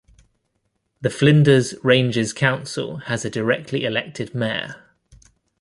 [1.01, 4.89] The Flinders Ranges Council has a directly-elected mayor.